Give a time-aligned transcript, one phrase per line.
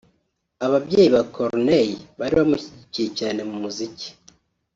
[0.65, 4.09] Ababyeyi ba Corneille bari bamushyigikiye cyane mu muziki